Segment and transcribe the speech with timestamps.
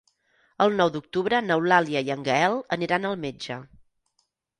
[0.63, 3.59] El nou d'octubre n'Eulàlia i en Gaël aniran al metge.